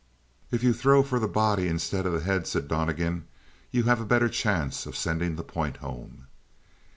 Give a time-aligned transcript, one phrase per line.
[0.49, 3.27] "If you throw for the body instead of the head," said Donnegan,
[3.69, 6.25] "you have a better chance of sending the point home."